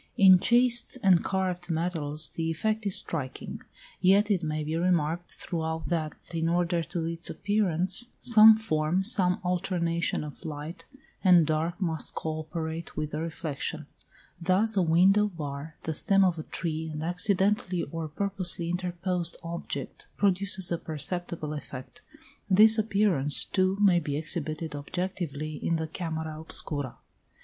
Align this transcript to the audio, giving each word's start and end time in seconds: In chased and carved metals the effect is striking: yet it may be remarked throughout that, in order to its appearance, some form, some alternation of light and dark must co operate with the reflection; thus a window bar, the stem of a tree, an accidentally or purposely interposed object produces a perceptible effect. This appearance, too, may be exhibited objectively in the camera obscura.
In 0.17 0.39
chased 0.39 0.97
and 1.03 1.23
carved 1.23 1.69
metals 1.69 2.31
the 2.31 2.49
effect 2.49 2.87
is 2.87 2.95
striking: 2.95 3.61
yet 3.99 4.31
it 4.31 4.41
may 4.41 4.63
be 4.63 4.75
remarked 4.75 5.29
throughout 5.31 5.89
that, 5.89 6.15
in 6.33 6.49
order 6.49 6.81
to 6.81 7.05
its 7.05 7.29
appearance, 7.29 8.07
some 8.19 8.57
form, 8.57 9.03
some 9.03 9.39
alternation 9.43 10.23
of 10.23 10.43
light 10.43 10.85
and 11.23 11.45
dark 11.45 11.79
must 11.79 12.15
co 12.15 12.39
operate 12.39 12.97
with 12.97 13.11
the 13.11 13.21
reflection; 13.21 13.85
thus 14.41 14.75
a 14.75 14.81
window 14.81 15.27
bar, 15.27 15.75
the 15.83 15.93
stem 15.93 16.25
of 16.25 16.39
a 16.39 16.43
tree, 16.49 16.89
an 16.91 17.03
accidentally 17.03 17.83
or 17.83 18.07
purposely 18.07 18.71
interposed 18.71 19.37
object 19.43 20.07
produces 20.17 20.71
a 20.71 20.79
perceptible 20.79 21.53
effect. 21.53 22.01
This 22.49 22.79
appearance, 22.79 23.43
too, 23.45 23.77
may 23.79 23.99
be 23.99 24.17
exhibited 24.17 24.73
objectively 24.75 25.57
in 25.63 25.75
the 25.75 25.85
camera 25.85 26.41
obscura. 26.41 26.95